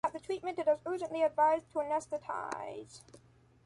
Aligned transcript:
At 0.03 0.13
the 0.13 0.19
treatment 0.19 0.57
it 0.57 0.67
is 0.67 0.79
urgently 0.83 1.21
advised 1.21 1.71
to 1.73 1.77
anesthetize. 1.77 3.01